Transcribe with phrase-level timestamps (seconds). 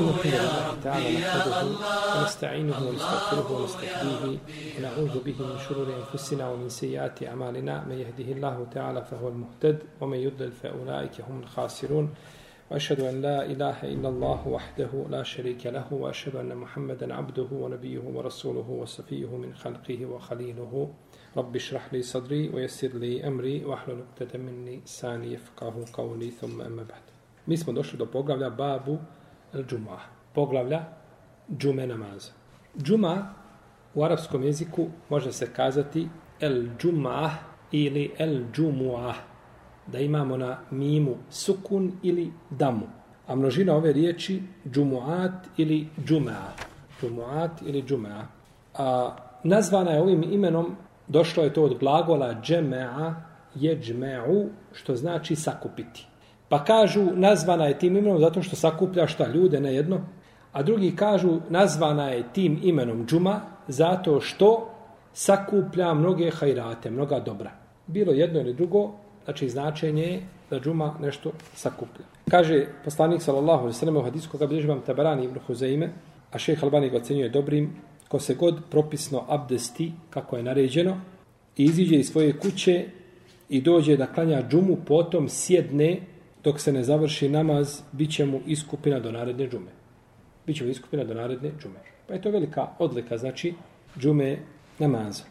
[0.00, 1.62] إن تعالى نحمده
[2.20, 4.38] ونستعينه ونستغفره ونستهديه
[4.78, 7.84] ونعوذ به من شرور أنفسنا ومن سيئات أعمالنا.
[7.84, 12.14] من يهده الله تعالى فهو المهتد ومن يضلل فأولئك هم الخاسرون.
[12.70, 18.00] وأشهد أن لا إله إلا الله وحده لا شريك له وأشهد أن محمدا عبده ونبيه
[18.14, 20.90] ورسوله وصفيه من خلقه وخليله.
[21.36, 26.82] رب اشرح لي صدري ويسر لي أمري واحلل عقدة من لساني يفقه قولي ثم أما
[26.82, 27.02] بعد.
[27.48, 28.98] Mi smo došli do poglavlja Babu
[29.54, 29.98] džuma,
[30.34, 30.84] poglavlja
[31.58, 32.32] džume namaza.
[32.82, 33.34] Džuma
[33.94, 36.08] u arapskom jeziku može se kazati
[36.40, 37.30] el džuma
[37.72, 39.14] ili el džumua,
[39.86, 42.86] da imamo na mimu sukun ili damu.
[43.26, 46.52] A množina ove riječi džumuat ili džumea.
[47.00, 48.26] Džumuat ili džumea.
[48.74, 50.76] A nazvana je ovim imenom,
[51.08, 53.14] došlo je to od glagola džemea,
[53.54, 56.06] jeđmeu, što znači sakupiti.
[56.48, 60.00] Pa kažu nazvana je tim imenom zato što sakuplja šta ljude na jedno,
[60.52, 64.70] a drugi kažu nazvana je tim imenom džuma zato što
[65.12, 67.50] sakuplja mnoge hajrate, mnoga dobra.
[67.86, 68.90] Bilo jedno ili drugo,
[69.24, 72.04] znači značenje je da džuma nešto sakuplja.
[72.30, 75.90] Kaže poslanik sallallahu alejhi ve sellem u hadisu koga bilježi vam Tabarani ibn Huzeime,
[76.32, 77.76] a šejh Albani ga ocenjuje dobrim,
[78.08, 81.00] ko se god propisno abdesti kako je naređeno
[81.56, 82.84] i iziđe iz svoje kuće
[83.48, 86.00] i dođe da klanja džumu, potom sjedne
[86.44, 89.70] dok se ne završi namaz, bit će mu iskupina do naredne džume.
[90.46, 91.78] Biće mu iskupina do naredne džume.
[92.06, 93.54] Pa je to velika odlika, znači,
[93.98, 94.38] džume
[94.78, 95.24] namaza.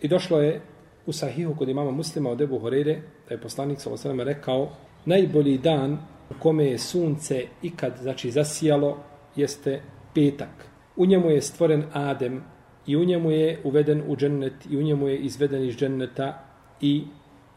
[0.00, 0.60] I došlo je
[1.06, 4.24] u sahihu kod imama muslima od Ebu Horeire, da je poslanik s.a.v.
[4.24, 4.70] rekao,
[5.04, 5.98] najbolji dan
[6.30, 8.98] u kome je sunce ikad, znači, zasijalo,
[9.36, 9.82] jeste
[10.14, 10.68] petak.
[10.96, 12.42] U njemu je stvoren Adem
[12.86, 16.44] i u njemu je uveden u džennet i u njemu je izveden iz dženneta
[16.80, 17.04] i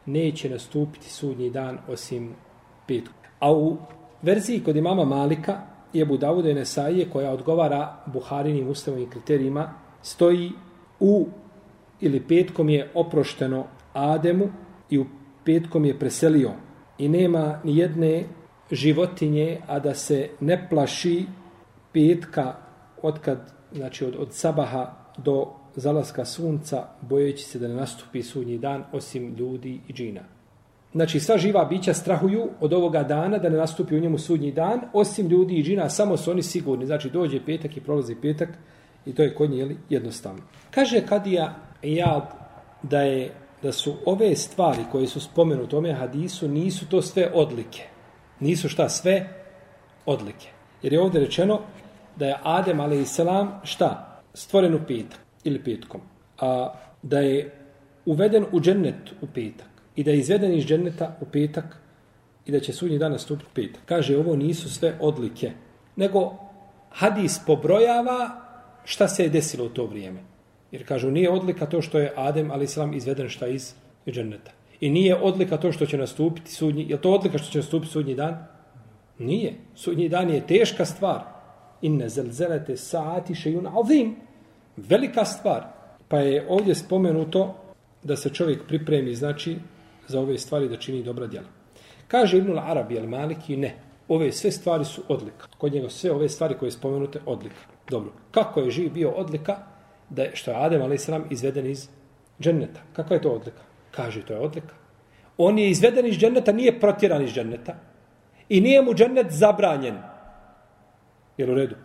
[0.05, 2.33] neće nastupiti sudnji dan osim
[2.87, 3.03] pet.
[3.39, 3.77] A u
[4.21, 5.61] verziji kod imama Malika
[5.93, 10.51] je Budavude i Nesaije koja odgovara Buharinim ustavnim kriterijima stoji
[10.99, 11.27] u
[12.01, 14.49] ili petkom je oprošteno Ademu
[14.89, 15.05] i u
[15.45, 16.51] petkom je preselio
[16.97, 18.23] i nema ni jedne
[18.71, 21.25] životinje a da se ne plaši
[21.93, 22.55] petka
[23.01, 28.83] odkad, znači od, od sabaha do zalaska sunca bojeći se da ne nastupi sudnji dan
[28.91, 30.36] osim ljudi i džina.
[30.93, 34.79] Znači, sva živa bića strahuju od ovoga dana da ne nastupi u njemu sudnji dan,
[34.93, 36.85] osim ljudi i džina, samo su oni sigurni.
[36.85, 38.49] Znači, dođe petak i prolazi petak
[39.05, 40.41] i to je kod nje jednostavno.
[40.71, 42.25] Kaže Kadija Iyad
[42.83, 43.31] da, je,
[43.61, 47.83] da su ove stvari koje su spomenute u tome hadisu, nisu to sve odlike.
[48.39, 49.29] Nisu šta sve
[50.05, 50.47] odlike.
[50.81, 51.59] Jer je ovdje rečeno
[52.15, 53.19] da je Adem a.s.
[53.63, 54.21] šta?
[54.33, 56.01] Stvoren u petak ili petkom.
[56.39, 57.59] A da je
[58.05, 61.77] uveden u džennet u petak i da je izveden iz dženeta u petak
[62.45, 63.81] i da će sudnji dan nastupiti petak.
[63.85, 65.51] Kaže, ovo nisu sve odlike,
[65.95, 66.33] nego
[66.89, 68.29] hadis pobrojava
[68.85, 70.19] šta se je desilo u to vrijeme.
[70.71, 73.73] Jer kažu, nije odlika to što je Adem, ali islam, izveden šta iz
[74.07, 74.51] dženeta.
[74.79, 78.15] I nije odlika to što će nastupiti sudnji, je to odlika što će nastupiti sudnji
[78.15, 78.45] dan?
[79.19, 79.53] Nije.
[79.75, 81.21] Sudnji dan je teška stvar.
[81.81, 84.15] Inne zelzelete saati šejun azim.
[84.77, 85.63] Velika stvar.
[86.07, 87.55] Pa je ovdje spomenuto
[88.03, 89.57] da se čovjek pripremi, znači,
[90.07, 91.47] za ove stvari da čini dobra djela.
[92.07, 93.75] Kaže Ibnul Arabi al Maliki, ne.
[94.07, 95.47] Ove sve stvari su odlika.
[95.57, 97.55] Kod njega sve ove stvari koje je spomenute odlika.
[97.89, 98.11] Dobro.
[98.31, 99.57] Kako je živ bio odlika
[100.09, 101.09] da je, što je Adem a.s.
[101.29, 101.89] izveden iz
[102.41, 102.79] dženneta?
[102.93, 103.61] Kako je to odlika?
[103.91, 104.75] Kaže, to je odlika.
[105.37, 107.75] On je izveden iz dženneta, nije protjeran iz dženneta.
[108.49, 109.97] I nije mu džennet zabranjen.
[111.37, 111.75] Jel u redu?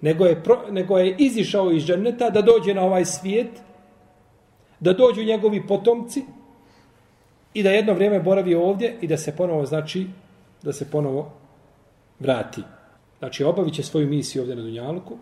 [0.00, 3.50] Nego je, pro, nego je izišao iz dženneta da dođe na ovaj svijet,
[4.80, 6.24] da dođu njegovi potomci,
[7.54, 10.06] i da jedno vrijeme boravi ovdje i da se ponovo znači
[10.62, 11.32] da se ponovo
[12.20, 12.62] vrati.
[13.18, 15.16] Znači obavit će svoju misiju ovdje na Dunjaluku,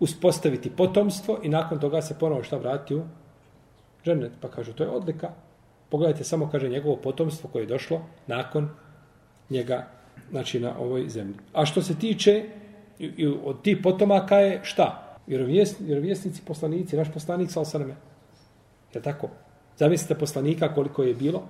[0.00, 3.02] uspostaviti potomstvo i nakon toga se ponovo šta vrati u
[4.04, 4.32] džennet.
[4.40, 5.30] Pa kažu, to je odlika.
[5.88, 8.68] Pogledajte samo, kaže, njegovo potomstvo koje je došlo nakon
[9.50, 9.86] njega,
[10.30, 11.34] znači na ovoj zemlji.
[11.52, 12.44] A što se tiče
[12.98, 15.16] i od tih potomaka je šta?
[15.26, 17.94] Vjerovjesnici, poslanici, naš poslanik sa osaname.
[18.94, 19.28] Je tako?
[19.78, 21.42] Zamislite poslanika koliko je bilo,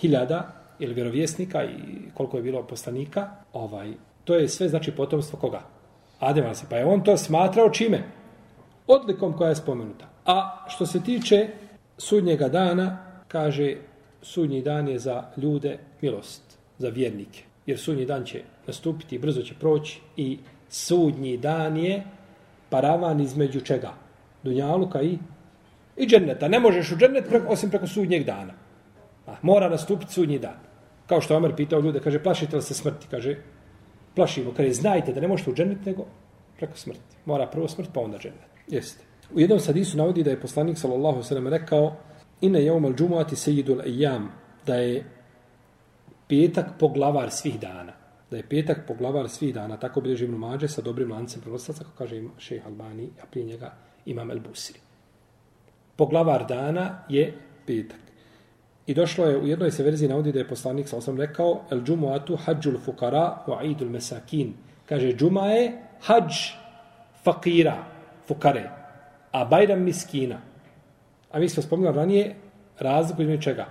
[0.00, 1.78] hiljada ili vjerovjesnika i
[2.14, 3.92] koliko je bilo poslanika, ovaj,
[4.24, 5.62] to je sve znači potomstvo koga?
[6.20, 6.66] Adema se.
[6.70, 8.02] Pa je on to smatrao čime?
[8.86, 10.06] Odlikom koja je spomenuta.
[10.26, 11.48] A što se tiče
[11.98, 12.98] sudnjega dana,
[13.28, 13.76] kaže
[14.22, 17.42] sudnji dan je za ljude milost, za vjernike.
[17.66, 20.38] Jer sudnji dan će nastupiti, brzo će proći i
[20.68, 22.02] sudnji dan je
[22.70, 23.92] paravan između čega?
[24.42, 25.18] Dunjaluka i
[25.96, 26.48] i dženneta.
[26.48, 28.52] Ne možeš u džennet preko, osim preko sudnjeg dana.
[29.26, 30.58] A, mora nastupiti sudnji dan.
[31.06, 33.06] Kao što Omer pitao ljude, kaže, plašite li se smrti?
[33.10, 33.36] Kaže,
[34.14, 34.52] plašimo.
[34.56, 36.06] Kaže, znajte da ne možete u džennet, nego
[36.56, 37.16] preko smrti.
[37.24, 38.50] Mora prvo smrt, pa onda džennet.
[38.68, 39.04] Jeste.
[39.34, 41.96] U jednom hadisu navodi da je poslanik sallallahu sallam rekao
[42.40, 44.32] Ina jevmal džumuati sejidul ejam
[44.66, 45.04] da je
[46.28, 47.92] petak poglavar svih dana.
[48.30, 49.76] Da je petak poglavar svih dana.
[49.76, 53.74] Tako bi Ibn Mađe sa dobrim lancem prenoslaca, kako kaže šejh Albani, a prije njega
[54.06, 54.80] imam El Busiri.
[55.96, 57.32] Poglavar dana je
[57.66, 58.00] petak.
[58.86, 61.80] I došlo je u jednoj se verziji navodi da je poslanik sa osam rekao El
[61.84, 64.54] džumuatu hađul fukara wa aidul mesakin.
[64.88, 66.32] Kaže, džuma je hađ
[67.24, 67.84] fakira,
[68.26, 68.70] fukare,
[69.32, 70.40] a bajram miskina.
[71.32, 72.34] A mi smo spomenuli ranije
[72.78, 73.66] razliku između čega?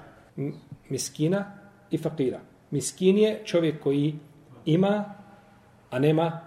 [0.90, 1.46] Miskina
[1.92, 2.40] i fakira.
[2.72, 4.16] Miskin je čovjek koji
[4.66, 5.06] ima,
[5.90, 6.40] a nema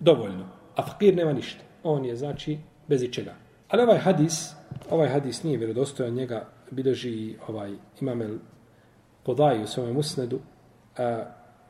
[0.00, 0.48] dovoljno.
[0.76, 1.60] A fakir nema ništa.
[1.82, 2.58] On je, znači,
[2.88, 3.34] bez ičega.
[3.68, 4.54] Ali ovaj hadis,
[4.90, 8.38] ovaj hadis nije vjerodostojan njega, bilježi ovaj imamel
[9.22, 10.40] Kodaj u svome musnedu,
[10.98, 11.24] a,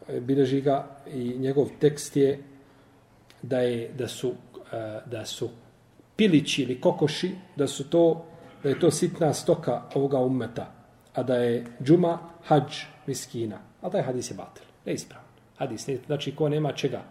[0.08, 2.38] e, bilježi ga i njegov tekst je
[3.42, 4.32] da je da su
[4.72, 5.48] a, da su
[6.16, 8.24] pilići ili kokoši da su to
[8.62, 10.72] da je to sitna stoka ovoga ummeta
[11.14, 12.74] a da je džuma hađ
[13.06, 13.58] miskina.
[13.80, 15.26] A taj hadis je batil neispravan.
[15.56, 17.02] Hadis ne znači ko nema čega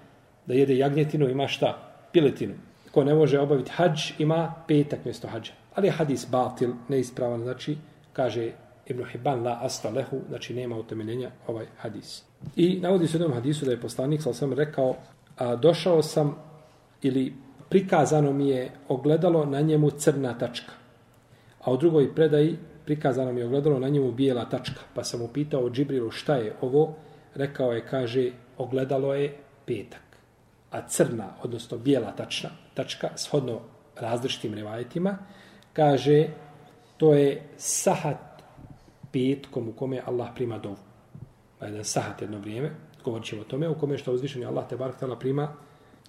[0.46, 1.78] da jede jagnjetinu ima šta?
[2.12, 2.54] Piletinu.
[2.92, 7.78] Ko ne može obaviti hađ ima petak mjesto hađa ali je hadis batil neispravan znači
[8.14, 8.52] kaže
[8.86, 12.24] Ibn Hibban la asta lehu, znači nema utemeljenja ovaj hadis.
[12.56, 14.96] I navodi se u jednom hadisu da je poslanik, sal sam rekao,
[15.38, 16.36] a došao sam
[17.02, 17.34] ili
[17.70, 20.74] prikazano mi je ogledalo na njemu crna tačka.
[21.62, 24.82] A u drugoj predaji prikazano mi je ogledalo na njemu bijela tačka.
[24.94, 26.96] Pa sam upitao Džibrilu šta je ovo,
[27.36, 30.04] rekao je, kaže, ogledalo je petak.
[30.72, 33.60] A crna, odnosno bijela tačna, tačka, shodno
[33.96, 35.18] različitim revajetima,
[35.74, 36.28] kaže,
[36.98, 38.18] to je sahat
[39.12, 40.78] petkom u kome Allah prima dovu.
[41.60, 42.72] Pa jedan sahat jedno vrijeme,
[43.04, 45.54] govorit ćemo o tome, u kome što uzvišeni Allah te bar prima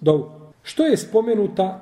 [0.01, 0.31] dovu.
[0.63, 1.81] Što je spomenuta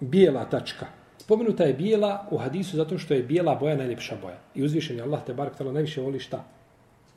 [0.00, 0.86] bijela tačka?
[1.18, 4.38] Spomenuta je bijela u hadisu zato što je bijela boja najljepša boja.
[4.54, 6.44] I uzvišeni Allah te bar najviše voli šta?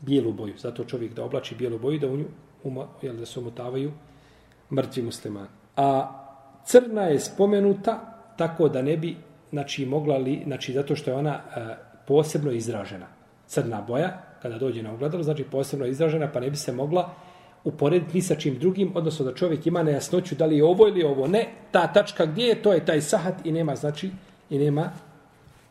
[0.02, 0.54] Bijelu boju.
[0.57, 2.25] Zato čovjek da oblači bijelu boju da u nju
[2.63, 3.92] uma, jel, da se omotavaju
[4.72, 5.48] mrtvi muslimani.
[5.75, 6.12] A
[6.66, 9.16] crna je spomenuta tako da ne bi
[9.56, 11.75] znači mogla li, znači zato što je ona e,
[12.07, 13.07] posebno izražena.
[13.48, 17.13] Crna boja, kada dođe na ogledalo, znači posebno izražena, pa ne bi se mogla
[17.63, 21.04] uporediti ni sa čim drugim, odnosno da čovjek ima nejasnoću da li je ovo ili
[21.04, 21.28] ovo.
[21.28, 24.10] Ne, ta tačka gdje je, to je taj sahat i nema, znači,
[24.50, 24.92] i nema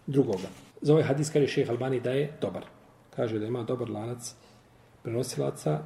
[0.07, 0.49] drugoga.
[0.81, 2.65] Za ovaj hadis kaže šeheh Albani da je dobar.
[3.17, 4.35] Kaže da ima dobar lanac
[5.03, 5.79] prenosilaca,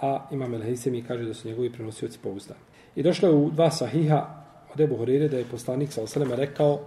[0.00, 2.60] a ima Melheisemi kaže da su njegovi prenosioci pouzdani.
[2.96, 4.44] I došlo je u dva sahiha
[4.74, 6.80] od Ebu Horire da je poslanik sa osaleme rekao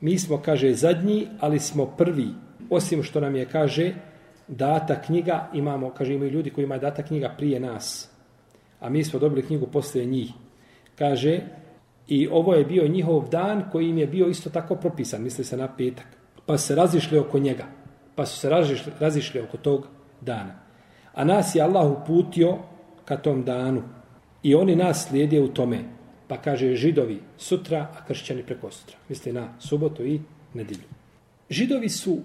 [0.00, 2.28] mi smo, kaže, zadnji, ali smo prvi.
[2.70, 3.94] Osim što nam je, kaže,
[4.48, 8.10] data knjiga, imamo, kaže, imaju ljudi koji imaju data knjiga prije nas.
[8.80, 10.30] A mi smo dobili knjigu poslije njih.
[10.98, 11.40] Kaže,
[12.08, 15.56] i ovo je bio njihov dan koji im je bio isto tako propisan, misli se
[15.56, 16.06] na petak.
[16.46, 17.64] Pa su se razišli oko njega.
[18.14, 19.86] Pa su se razišli, razišli oko tog
[20.20, 20.54] dana.
[21.14, 22.58] A nas je Allah uputio
[23.04, 23.82] ka tom danu.
[24.42, 25.99] I oni nas slijede u tome.
[26.30, 28.96] Pa kaže židovi sutra, a kršćani preko sutra.
[29.08, 30.20] Misli na subotu i
[30.54, 30.86] nedilju.
[31.50, 32.18] Židovi su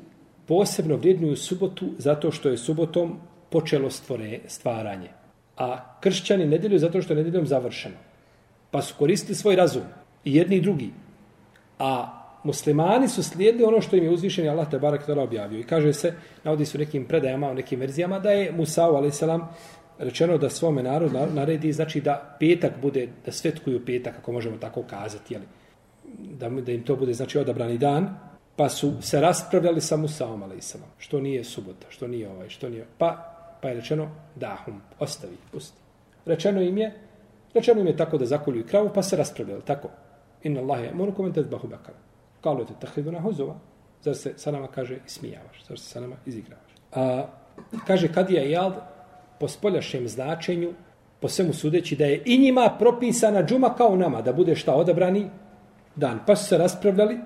[0.48, 3.16] posebno vrijednuju subotu zato što je subotom
[3.50, 5.10] počelo stvore, stvaranje.
[5.57, 7.96] A kršćani nedjelju zato što je nedjeljom završeno.
[8.72, 9.84] Pa su koristili svoj razum.
[10.25, 10.92] I jedni i drugi.
[11.80, 15.59] A muslimani su slijedili ono što im je uzvišen Allah te barak tada objavio.
[15.59, 19.12] I kaže se, navodi su nekim predajama, u nekim verzijama, da je Musa, ali
[19.97, 24.83] rečeno da svome narodu naredi, znači da petak bude, da svetkuju petak, ako možemo tako
[24.83, 25.45] kazati, jeli,
[26.19, 28.09] da, da im to bude znači odabrani dan,
[28.56, 30.59] pa su se raspravljali sa Musaom, ali
[30.97, 35.37] što nije subota, što nije ovaj, što nije, pa, pa je rečeno, da, hum, ostavi,
[35.52, 35.78] pusti.
[36.25, 36.94] Rečeno im je,
[37.54, 39.90] rečeno im je tako da zakolju i kravu, pa se raspravljali, tako.
[40.44, 41.97] Inna Allah je, moru komentet bahu bakara.
[42.42, 43.56] Kalu te tahiduna huzova,
[44.04, 46.71] zar se sa nama kaže ismijavaš, zar se sa nama izigravaš.
[46.92, 47.25] A,
[47.87, 48.73] kaže, kad je jald,
[49.39, 50.73] po spoljašnjem značenju,
[51.21, 55.30] po svemu sudeći da je i njima propisana džuma kao nama, da bude šta odabrani
[55.95, 56.19] dan.
[56.27, 57.18] Pa su se raspravljali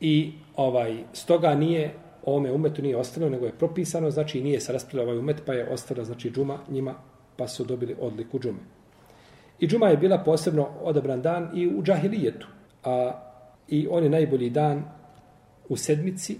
[0.00, 1.94] i ovaj stoga nije
[2.26, 5.68] ovome umetu nije ostalo, nego je propisano, znači nije se raspravljao ovaj umet, pa je
[5.70, 6.94] ostalo znači džuma njima,
[7.36, 8.58] pa su dobili odliku džume.
[9.58, 12.46] I džuma je bila posebno odabran dan i u džahilijetu.
[12.84, 13.22] A,
[13.68, 14.84] I on je najbolji dan
[15.68, 16.36] u sedmici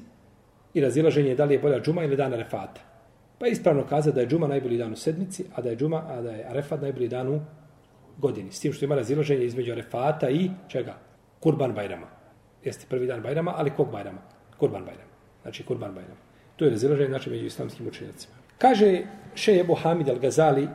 [0.75, 2.80] i razilaženje je da li je bolja džuma ili dan refata.
[3.38, 6.02] Pa je ispravno kaza da je džuma najbolji dan u sedmici, a da je džuma,
[6.09, 7.40] a da je arefat najbolji dan u
[8.19, 8.52] godini.
[8.52, 10.95] S tim što ima razilaženje između arefata i čega?
[11.40, 12.07] Kurban Bajrama.
[12.64, 14.19] Jeste prvi dan Bajrama, ali kog Bajrama?
[14.59, 15.11] Kurban Bajrama.
[15.43, 16.21] Znači Kurban Bajrama.
[16.57, 18.35] To je razilaženje znači među islamskim učenjacima.
[18.59, 19.02] Kaže
[19.35, 20.69] še Ebu Hamid al-Gazali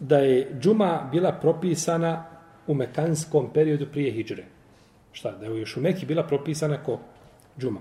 [0.00, 2.24] da je džuma bila propisana
[2.66, 4.44] u mekanskom periodu prije hijdžre.
[5.12, 6.98] Šta, da je još u Meki bila propisana ko
[7.58, 7.80] džuma.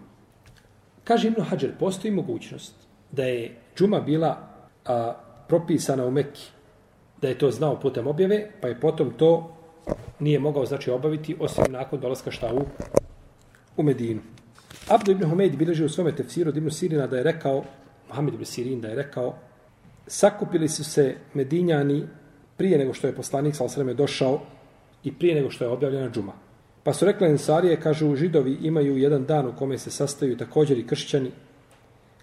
[1.04, 2.76] Kaže Ibn Hajar, postoji mogućnost
[3.12, 4.38] da je džuma bila
[4.86, 5.14] a,
[5.48, 6.42] propisana u Mekki,
[7.22, 9.56] da je to znao putem objave, pa je potom to
[10.20, 12.62] nije mogao znači obaviti osim nakon dolaska šta u,
[13.78, 14.22] u Medinu.
[14.90, 17.64] Abdu ibn Humeid bileži u svome tefsiru od Ibn Sirina da je rekao,
[18.08, 19.36] Mohamed ibn Sirin da je rekao,
[20.08, 22.04] sakupili su se Medinjani
[22.58, 24.42] prije nego što je poslanik sa došao
[25.04, 26.34] i prije nego što je objavljena džuma.
[26.84, 30.88] Pa su rekli Ensarije, kažu, židovi imaju jedan dan u kome se sastaju također i
[30.88, 31.32] kršćani.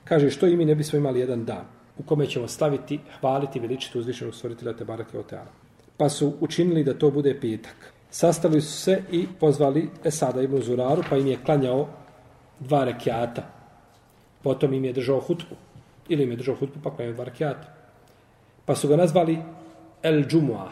[0.05, 1.65] Kaže, što i mi ne bismo imali jedan dan
[1.99, 5.51] u kome ćemo staviti, hvaliti veličiti uzvišenog stvoritelja Tebarake Oteala.
[5.97, 7.93] Pa su učinili da to bude petak.
[8.11, 11.89] Sastali su se i pozvali Esada ibn Zuraru, pa im je klanjao
[12.61, 13.43] dva rekiata.
[14.43, 15.57] Potom im je držao hutbu.
[16.09, 17.75] Ili im je držao hutbu, pa klanjao dva rekiata.
[18.65, 19.39] Pa su ga nazvali
[20.03, 20.71] El Džumua,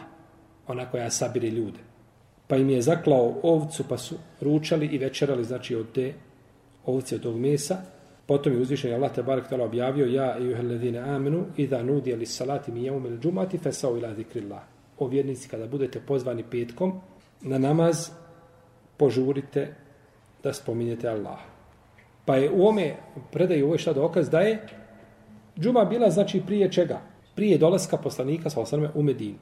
[0.67, 1.79] ona koja sabiri ljude.
[2.47, 6.13] Pa im je zaklao ovcu, pa su ručali i večerali, znači od te
[6.85, 7.77] ovce, od tog mesa.
[8.25, 12.13] Potom je uzvišen Allah te barek tala objavio ja i uheledine amenu i da nudi
[12.13, 14.61] ali salati mi jevum il džumati fesao ila zikrillah.
[14.99, 17.01] O vjernici, kada budete pozvani petkom
[17.41, 18.09] na namaz,
[18.97, 19.73] požurite
[20.43, 21.39] da spominjete Allah.
[22.25, 22.95] Pa je u ome
[23.31, 24.67] predaju ovo šta dokaz da je
[25.59, 27.11] džuma bila znači prije čega?
[27.35, 29.37] prije dolaska poslanika sa osrme u Medinu.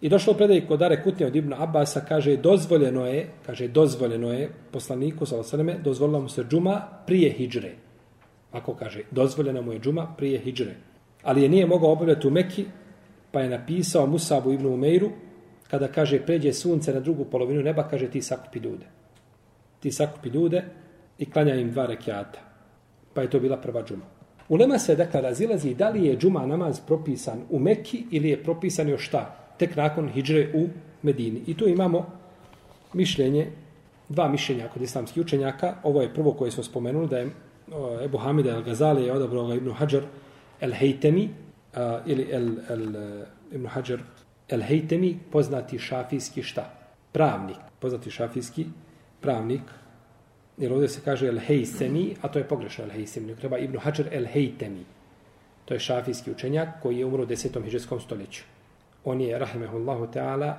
[0.00, 4.32] I došlo u predaj kod Dare Kutnje od Ibn Abasa, kaže, dozvoljeno je, kaže, dozvoljeno
[4.32, 7.72] je poslaniku sa osrme, dozvolila mu se džuma prije hijdžre.
[8.52, 10.74] Ako kaže, dozvoljena mu je džuma prije hijdžre.
[11.22, 12.64] Ali je nije mogao obavljati u Meki,
[13.32, 15.10] pa je napisao Musabu Ibn Umeiru,
[15.70, 18.86] kada kaže, pređe sunce na drugu polovinu neba, kaže, ti sakupi ljude.
[19.80, 20.64] Ti sakupi ljude
[21.18, 22.38] i klanja im dva rekiata.
[23.14, 24.15] Pa je to bila prva džuma.
[24.48, 28.88] Ulema se dakle razilazi da li je džuma namaz propisan u Mekki ili je propisan
[28.88, 29.36] još šta?
[29.58, 30.68] Tek nakon hijdžre u
[31.02, 31.42] Medini.
[31.46, 32.06] I tu imamo
[32.92, 33.50] mišljenje,
[34.08, 35.74] dva mišljenja kod islamskih učenjaka.
[35.82, 37.30] Ovo je prvo koje smo spomenuli da je
[38.04, 40.02] Ebu Hamida el-Gazali je odabrao ga Ibn Hajar
[40.60, 41.28] el-Hejtemi
[42.06, 42.86] ili el, el,
[43.52, 44.00] Ibn Hajar
[44.48, 46.70] el-Hejtemi poznati šafijski šta?
[47.12, 47.56] Pravnik.
[47.78, 48.66] Poznati šafijski
[49.20, 49.62] pravnik
[50.58, 54.84] Jer ovdje se kaže el-hejsemi, a to je pogrešno el-hejsemi, treba Ibnu Hajar el-hejtemi.
[55.64, 58.42] To je šafijski učenjak koji je umro u desetom hiđarskom stoljeću.
[59.04, 60.54] On je, rahimehullahu ta'ala,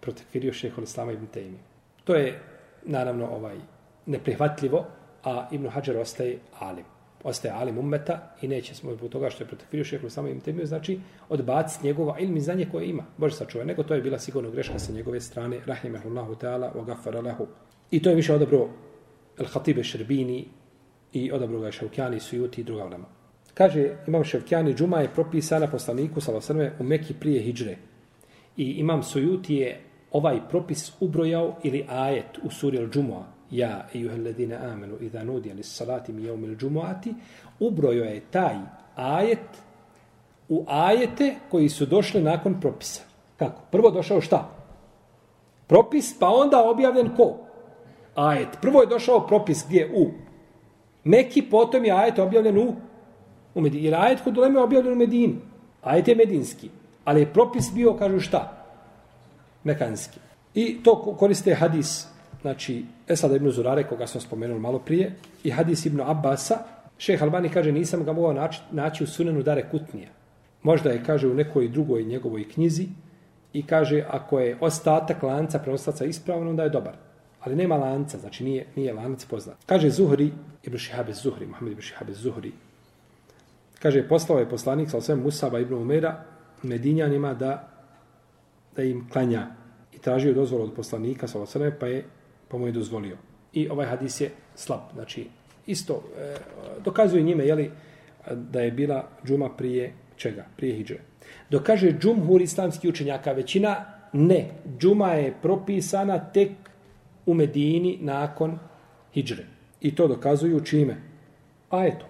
[0.00, 1.58] protekvirio šeho Islama Ibn Tejmi.
[2.04, 2.40] To je,
[2.84, 3.56] naravno, ovaj
[4.06, 4.84] neprihvatljivo,
[5.24, 6.84] a Ibn Hajar ostaje alim.
[7.24, 10.66] Ostaje alim ummeta i neće smo zbog toga što je protekvirio šeho Islama Ibn Tejmi,
[10.66, 13.04] znači odbaciti njegova ilmi znanje koje ima.
[13.16, 17.20] Bože sačuva, nego to je bila sigurno greška sa njegove strane, rahimehullahu ta'ala, wa gafara
[17.20, 17.46] lahu.
[17.90, 18.68] I to je više odobro
[19.38, 20.44] El Hatibe Šerbini
[21.12, 23.06] i odabro ga Ševkjani, Sujuti i druga ulema.
[23.54, 27.76] Kaže, imam Ševkjani, džuma je propisana poslaniku Salasrme u Meki prije Hidžre.
[28.56, 29.80] I imam Sujuti je
[30.12, 34.08] ovaj propis ubrojao ili ajet u suri al džumua ja i
[34.72, 37.14] amenu i da nudi ali salati mi jeumil džumuati
[37.60, 38.56] ubrojao je taj
[38.96, 39.62] ajet
[40.48, 43.02] u ajete koji su došli nakon propisa.
[43.36, 43.62] Kako?
[43.70, 44.50] Prvo došao šta?
[45.66, 47.38] Propis, pa onda objavljen ko?
[48.14, 48.48] Ajet.
[48.60, 50.10] Prvo je došao propis gdje u
[51.04, 52.74] Meki, potom je ajet objavljen u,
[53.54, 53.84] u Medini.
[53.84, 55.36] Jer ajet kod Uleme je objavljen u Medini.
[55.82, 56.70] Ajet je medinski.
[57.04, 58.66] Ali je propis bio, kažu šta?
[59.64, 60.18] Mekanski.
[60.54, 62.06] I to koriste hadis,
[62.40, 65.14] znači Esad ibn Zurare, koga sam spomenuo malo prije,
[65.44, 66.58] i hadis ibn Abbasa.
[66.98, 70.08] Šeh Albani kaže, nisam ga mogao naći, naći u sunenu Dare Kutnija.
[70.62, 72.86] Možda je, kaže, u nekoj drugoj njegovoj knjizi
[73.52, 76.94] i kaže, ako je ostatak lanca prenostaca ispravno, onda je dobar
[77.44, 79.56] ali nema lanca, znači nije, nije lanac poznat.
[79.66, 80.32] Kaže Zuhri,
[80.62, 82.52] Ibn Šihabe Zuhri, Muhammed Ibn Šihabe Zuhri,
[83.82, 86.24] kaže, poslao je poslanik sa osvijem Musaba Ibn Umera
[86.62, 87.68] Medinjanima da,
[88.76, 89.46] da im klanja
[89.92, 92.04] i tražio dozvolu od poslanika sa osvijem, pa je
[92.48, 93.16] pa mu je dozvolio.
[93.52, 95.26] I ovaj hadis je slab, znači
[95.66, 96.36] isto e,
[96.84, 97.70] dokazuje njime jeli,
[98.30, 100.44] da je bila džuma prije čega?
[100.56, 100.98] Prije hijdže.
[101.50, 106.50] Dokaže džumhur islamski učenjaka većina, ne, džuma je propisana tek
[107.26, 108.58] u Medini nakon
[109.14, 109.44] Hidžre.
[109.80, 110.96] I to dokazuju čime?
[111.70, 112.06] Ajeto.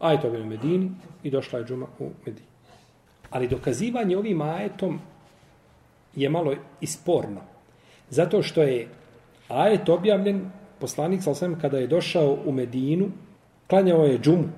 [0.00, 0.90] Ajeto je u Medini
[1.22, 2.46] i došla je džuma u Medini.
[3.30, 4.98] Ali dokazivanje ovim ajetom
[6.16, 7.40] je malo isporno.
[8.10, 8.88] Zato što je
[9.48, 13.10] ajet objavljen, poslanik sa osvijem, kada je došao u Medinu,
[13.66, 14.48] klanjao je džumu.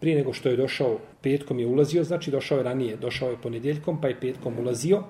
[0.00, 4.00] Prije nego što je došao, petkom je ulazio, znači došao je ranije, došao je ponedjeljkom,
[4.00, 5.02] pa je petkom ulazio.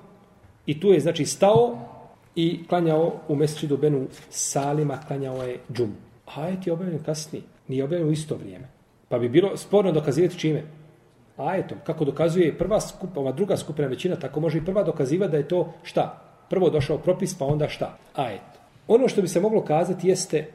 [0.67, 1.79] I tu je, znači, stao
[2.37, 5.95] i klanjao u mesčidu Benu Salima, klanjao je džum.
[6.35, 8.69] Ajet je objavljen kasnije, nije objavljen u isto vrijeme.
[9.09, 10.63] Pa bi bilo sporno dokazivati čime?
[11.37, 11.79] Ajetom.
[11.85, 15.49] Kako dokazuje prva skupina, ova druga skupina većina, tako može i prva dokazivati da je
[15.49, 16.23] to šta?
[16.51, 17.99] Prvo došao propis, pa onda šta?
[18.15, 18.41] Ajet.
[18.89, 20.47] Ono što bi se moglo kazati jeste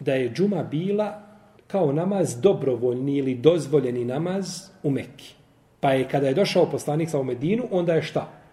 [0.00, 1.22] da je džuma bila
[1.66, 4.46] kao namaz dobrovoljni ili dozvoljeni namaz
[4.82, 5.34] u Mekki.
[5.80, 8.43] Pa je kada je došao poslanik sa u Medinu, onda je šta?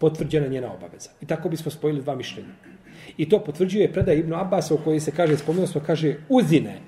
[0.00, 1.10] Potvrđena njena obaveza.
[1.20, 2.48] I tako bismo spojili dva mišljenja.
[3.16, 6.80] I to potvrđuje predaj Ibnu Abasa u kojoj se kaže, spomenuo smo, kaže, uzine.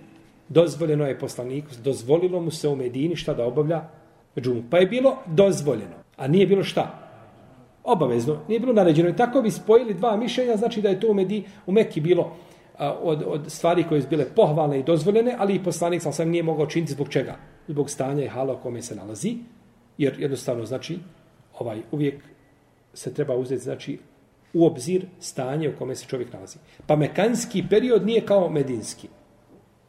[0.48, 3.82] Dozvoljeno je poslaniku, dozvolilo mu se u Medini šta da obavlja
[4.40, 4.62] džumu.
[4.70, 6.98] Pa je bilo dozvoljeno, a nije bilo šta?
[7.84, 9.08] Obavezno, nije bilo naređeno.
[9.08, 12.36] I tako bi spojili dva mišljenja, znači da je to u, Medi, u Mekki bilo
[12.78, 16.28] a, od, od stvari koje su bile pohvalne i dozvoljene, ali i poslanik sam sam
[16.28, 17.36] nije mogao činiti zbog čega?
[17.68, 19.36] Zbog stanja i hala u kome se nalazi,
[19.98, 20.98] jer jednostavno, znači,
[21.58, 22.24] ovaj uvijek
[22.94, 23.98] se treba uzeti, znači,
[24.52, 26.58] u obzir stanje u kome se čovjek nalazi.
[26.86, 29.08] Pa mekanski period nije kao medinski.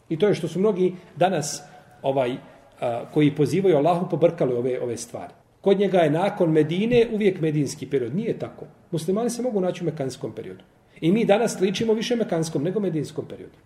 [0.10, 1.62] I to je što su mnogi danas
[2.02, 2.36] ovaj
[2.80, 5.34] a, koji pozivaju Allahu pobrkali ove ove stvari.
[5.62, 8.16] Kod njega je nakon Medine uvijek medinski period.
[8.16, 8.66] Nije tako.
[8.92, 10.64] Muslimani se mogu naći u mekanskom periodu.
[11.02, 13.58] I mi danas ličimo više mekanskom nego medinskom periodu.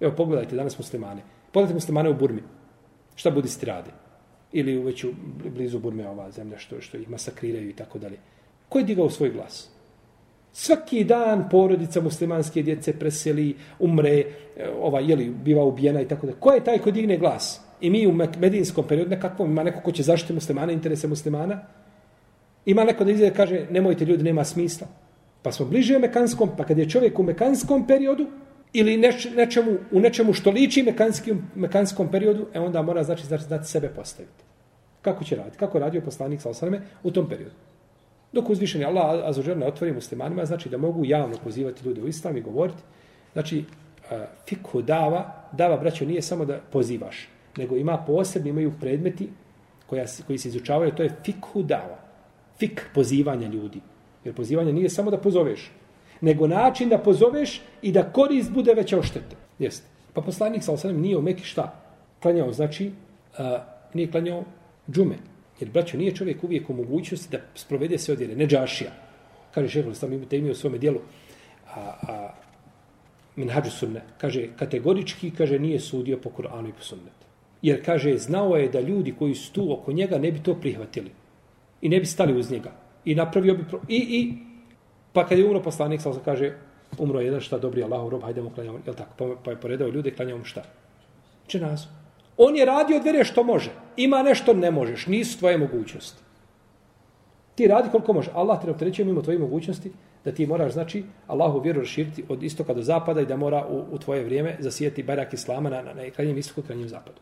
[0.00, 1.22] Evo, pogledajte danas muslimane.
[1.52, 2.42] Pogledajte muslimane u Burmi.
[3.14, 3.90] Šta budisti rade?
[4.52, 5.08] Ili u veću
[5.56, 8.18] blizu Burme ova zemlja što, što ih masakriraju i tako dalje.
[8.72, 9.68] Ko je digao svoj glas?
[10.52, 14.24] Svaki dan porodica muslimanske djece preseli, umre, e,
[14.80, 16.32] ova, jeli, biva ubijena i tako da.
[16.32, 17.60] Ko je taj ko digne glas?
[17.80, 21.60] I mi u medinskom periodu nekakvom ima neko ko će zaštiti muslimana, interese muslimana.
[22.66, 24.86] Ima neko da izgleda kaže, nemojte ljudi, nema smisla.
[25.42, 28.26] Pa smo bliže u mekanskom, pa kad je čovjek u mekanskom periodu,
[28.72, 33.44] ili neč, nečemu, u nečemu što liči mekanskim, mekanskom periodu, e onda mora znači, znači,
[33.44, 34.44] znači sebe postaviti.
[35.02, 35.58] Kako će raditi?
[35.58, 37.71] Kako radio poslanik sa osaname u tom periodu?
[38.32, 42.36] Dok uzvišeni Allah azuđer ne otvori muslimanima, znači da mogu javno pozivati ljude u islam
[42.36, 42.82] i govoriti.
[43.32, 43.64] Znači,
[44.10, 49.28] e, fikhu dava, dava, braćo, nije samo da pozivaš, nego ima posebni, imaju predmeti
[49.86, 51.98] koja, koji se izučavaju, to je fikhu dava.
[52.58, 53.80] Fik pozivanja ljudi.
[54.24, 55.70] Jer pozivanje nije samo da pozoveš,
[56.20, 59.36] nego način da pozoveš i da korist bude veća od štete.
[59.58, 59.86] Jeste.
[60.12, 61.74] Pa poslanik sa osanem nije u Meki šta?
[62.22, 62.92] Klanjao, znači,
[63.38, 63.44] uh,
[63.94, 64.44] nije klanjao
[64.90, 65.16] džume.
[65.60, 68.90] Jer, braćo, nije čovjek uvijek u mogućnosti da sprovede sve odjere, ne džašija.
[69.54, 71.00] Kaže šehol, sam imate imi u svome dijelu,
[71.74, 72.34] a, a,
[73.36, 77.26] Minhađu sunne, kaže, kategorički, kaže, nije sudio po Kur'anu i po sunnetu.
[77.62, 81.10] Jer, kaže, znao je da ljudi koji su tu oko njega ne bi to prihvatili.
[81.80, 82.72] I ne bi stali uz njega.
[83.04, 83.64] I napravio bi...
[83.64, 83.80] Pro...
[83.88, 84.34] I, i,
[85.12, 86.52] pa kad je umro poslanik, sam kaže,
[86.98, 89.14] umro jedan šta dobri Allahu rob, hajdemo klanjamo, jel tako?
[89.16, 90.62] Pa, pa je poredao ljude, klanjamo šta?
[91.46, 92.01] Čenazu.
[92.36, 93.70] On je radio od vjere što može.
[93.96, 96.22] Ima nešto ne možeš, nisu tvoje mogućnosti.
[97.54, 98.30] Ti radi koliko može.
[98.34, 99.92] Allah te ne opterećuje mimo tvoje mogućnosti
[100.24, 103.94] da ti moraš, znači, Allahu vjeru raširiti od istoka do zapada i da mora u,
[103.94, 107.20] u tvoje vrijeme zasijeti barak Islama na, na, na krajnjem istoku i krajnjem zapadu.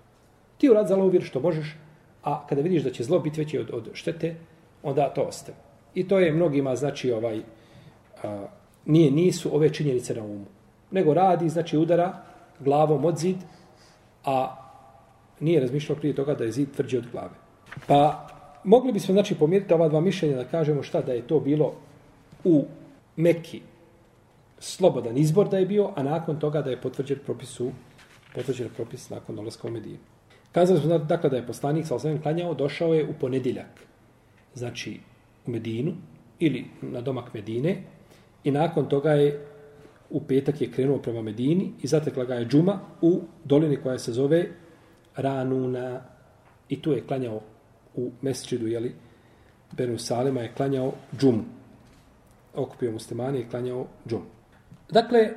[0.59, 1.77] Ti urad za Allahu vjeru što možeš,
[2.23, 4.37] a kada vidiš da će zlo biti veće od, od štete,
[4.83, 5.57] onda to ostaje.
[5.95, 7.41] I to je mnogima, znači, ovaj,
[8.23, 8.47] a,
[8.87, 10.47] nije, nisu ove činjenice na umu.
[10.91, 12.23] Nego radi, znači, udara
[12.61, 13.37] glavom od zid,
[14.25, 14.57] a
[15.41, 17.35] nije razmišljao prije toga da je zid tvrđi od glave.
[17.87, 18.29] Pa
[18.65, 21.75] mogli bismo znači pomiriti ova dva mišljenja da kažemo šta da je to bilo
[22.45, 22.65] u
[23.17, 23.61] Mekki
[24.59, 27.71] slobodan izbor da je bio, a nakon toga da je potvrđen propis u
[28.35, 29.99] potvrđen propis nakon dolaska u Medinu.
[30.53, 33.87] Kazali smo dakle da je poslanik sa osvijem klanjao, došao je u ponedjeljak,
[34.55, 35.01] znači
[35.47, 35.93] u Medinu
[36.39, 37.83] ili na domak Medine
[38.45, 39.47] i nakon toga je
[40.11, 44.13] u petak je krenuo prema Medini i zatekla ga je džuma u dolini koja se
[44.13, 44.47] zove
[45.21, 46.01] Ranuna
[46.69, 47.41] i tu je klanjao
[47.97, 48.95] u mesčidu, jeli,
[49.73, 51.45] Benu Salima je klanjao džumu.
[52.55, 54.25] Okupio muslimani i klanjao džumu.
[54.91, 55.29] Dakle,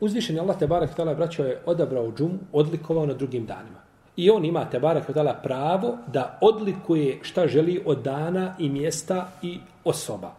[0.00, 3.86] uzvišen je Allah te barak braćo je odabrao džumu, odlikovao na drugim danima.
[4.16, 5.06] I on ima te barak
[5.42, 10.34] pravo da odlikuje šta želi od dana i mjesta i osoba.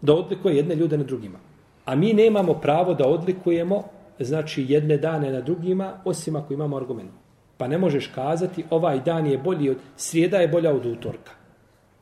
[0.00, 1.38] Da odlikuje jedne ljude na drugima.
[1.84, 3.84] A mi nemamo pravo da odlikujemo
[4.18, 7.10] znači jedne dane na drugima, osim ako imamo argument.
[7.56, 11.32] Pa ne možeš kazati ovaj dan je bolji od srijeda je bolja od utorka.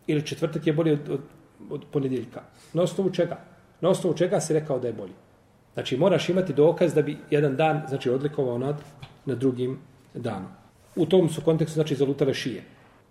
[0.06, 1.20] Ili četvrtak je bolji od, od,
[1.70, 2.42] od ponedjeljka.
[2.72, 3.38] Na osnovu čega?
[3.80, 5.12] Na osnovu čega si rekao da je bolji?
[5.74, 8.76] Znači moraš imati dokaz da bi jedan dan znači odlikovao nad,
[9.24, 9.78] nad drugim
[10.14, 10.48] danom.
[10.96, 12.62] U tom su kontekstu znači zalutale šije.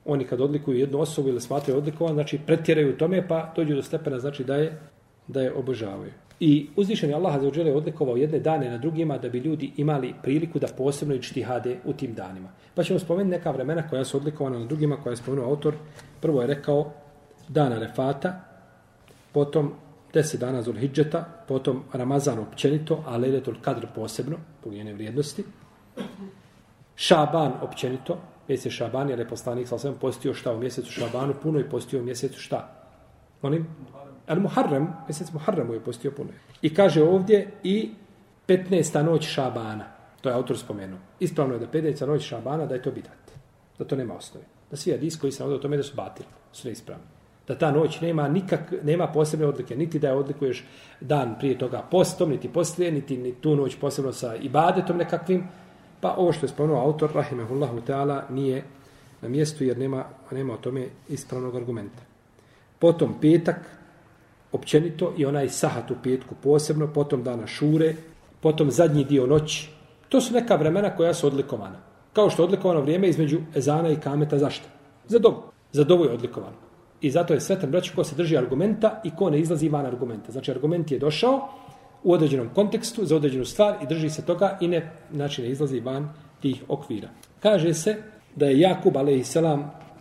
[0.06, 3.84] Oni kad odlikuju jednu osobu ili smatraju odlikovan, znači pretjeraju u tome pa dođu do
[3.84, 4.80] stepena znači da je
[5.27, 6.12] da je obožavaju.
[6.43, 10.60] I uzvišeni Allah za je odlikovao jedne dane na drugima da bi ljudi imali priliku
[10.60, 12.49] da posebno ičtihade u tim danima.
[12.75, 15.73] Pa ćemo spomenuti neka vremena koja su odlikovana na drugima, koja je spomenuo autor.
[16.21, 16.93] Prvo je rekao
[17.47, 18.41] dana Refata,
[19.32, 19.73] potom
[20.13, 25.43] deset dana Zulhidžeta, potom Ramazan općenito, a Lejletul Kadr posebno, po njene vrijednosti.
[26.95, 31.60] Šaban općenito, mjesec Šaban, jer je poslanik sa osvijem postio šta u mjesecu Šabanu, puno
[31.60, 32.88] i postio u mjesecu šta?
[33.41, 33.67] Molim?
[34.27, 36.29] Al Muharrem, mjesec Muharremu je postio puno.
[36.62, 37.91] I kaže ovdje i
[38.47, 39.03] 15.
[39.03, 39.86] noć Šabana.
[40.21, 40.99] To je autor spomenuo.
[41.19, 42.07] Ispravno je da 15.
[42.07, 43.31] noć Šabana da je to bidat.
[43.79, 44.45] Da to nema osnovi.
[44.71, 46.27] Da svi hadis koji se navode o tome da su batili.
[46.51, 47.03] Su neispravni.
[47.47, 49.75] Da ta noć nema nikak, nema posebne odlike.
[49.75, 50.65] Niti da je odlikuješ
[51.01, 55.43] dan prije toga postom, niti poslije, niti ni tu noć posebno sa ibadetom nekakvim.
[56.01, 58.63] Pa ovo što je spomenuo autor, rahimahullahu ta'ala, nije
[59.21, 62.03] na mjestu jer nema, nema o tome ispravnog argumenta.
[62.79, 63.57] Potom petak,
[64.51, 67.95] općenito, i onaj sahat u petku posebno, potom dana šure,
[68.39, 69.69] potom zadnji dio noći.
[70.09, 71.79] To su neka vremena koja su odlikovana.
[72.13, 74.67] Kao što je odlikovano vrijeme između ezana i kameta, zašto?
[75.07, 75.41] Za dobu.
[75.71, 76.55] Za dobu je odlikovano.
[77.01, 80.31] I zato je svetan braću ko se drži argumenta i ko ne izlazi van argumenta.
[80.31, 81.47] Znači argument je došao
[82.03, 85.79] u određenom kontekstu za određenu stvar i drži se toga i ne, znači ne izlazi
[85.79, 86.09] van
[86.41, 87.09] tih okvira.
[87.39, 87.95] Kaže se
[88.35, 89.37] da je Jakub a.s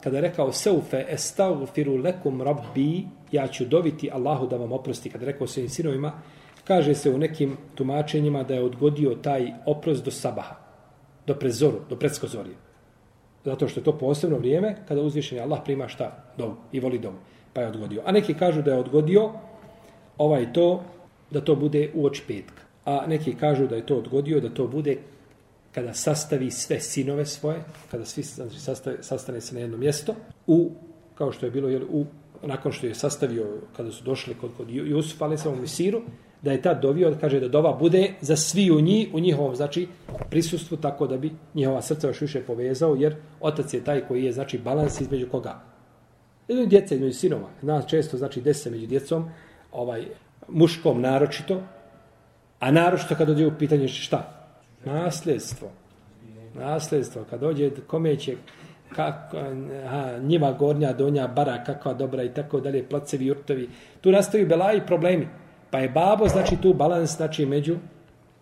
[0.02, 5.24] kada je rekao seufe estagfiru lekum rabbi ja ću dobiti Allahu da vam oprosti kada
[5.24, 6.12] je rekao svojim sinovima
[6.64, 10.56] kaže se u nekim tumačenjima da je odgodio taj oprost do sabaha
[11.26, 12.56] do prezoru, do predskozorije
[13.44, 16.32] zato što je to posebno vrijeme kada uzvišeni Allah prima šta?
[16.38, 17.14] Dom i voli dom.
[17.52, 18.02] Pa je odgodio.
[18.04, 19.30] A neki kažu da je odgodio
[20.18, 20.82] ovaj to,
[21.30, 22.62] da to bude u oč petka.
[22.84, 24.96] A neki kažu da je to odgodio, da to bude
[25.72, 30.14] kada sastavi sve sinove svoje, kada svi znači, sastave, sastane se na jedno mjesto,
[30.46, 30.70] u,
[31.14, 32.06] kao što je bilo, jel, u,
[32.42, 36.02] nakon što je sastavio, kada su došli kod, kod Jusuf, ali sam u Misiru,
[36.42, 39.88] da je tad dovio, kaže da dova bude za svi u njih, u njihovom, znači,
[40.30, 44.32] prisustvu, tako da bi njihova srca još više povezao, jer otac je taj koji je,
[44.32, 45.60] znači, balans između koga?
[46.48, 47.48] Između djece, između sinova.
[47.62, 49.30] Nas često, znači, desi među djecom,
[49.72, 50.06] ovaj,
[50.48, 51.62] muškom naročito,
[52.58, 54.39] a naročito kada dođe u pitanje šta?
[54.84, 55.68] Nasljedstvo.
[56.54, 57.24] Nasljedstvo.
[57.30, 58.36] Kad dođe, kome će,
[58.94, 59.36] kako,
[59.86, 63.68] aha, njiva gornja, donja, bara, kakva dobra i tako dalje, placevi, jurtovi.
[64.00, 65.28] Tu nastaju belaji problemi.
[65.70, 67.76] Pa je babo, znači tu balans, znači među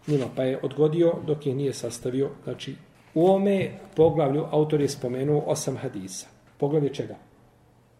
[0.06, 2.74] njima, pa je odgodio dok je nije sastavio, znači
[3.14, 6.26] u ome poglavlju autor je spomenuo osam hadisa.
[6.58, 7.16] Poglavlje čega?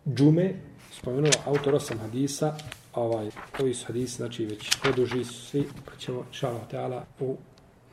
[0.08, 0.54] Džume,
[0.92, 2.54] spomenuo autor osam hadisa,
[2.94, 7.36] ovaj, ovi su hadisi, znači već poduži su svi, pa ćemo, šalama teala, u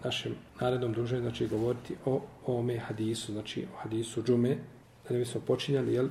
[0.05, 4.57] našem narednom druženju, znači govoriti o ome hadisu, znači o hadisu džume,
[5.07, 6.07] da ne bismo počinjali, jel,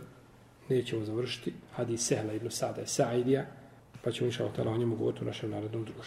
[0.68, 3.44] nećemo završiti hadis Sehla ibn Sada i Sa'idija,
[4.04, 6.04] pa ćemo inša o njemu govoriti u našem narednom druženju.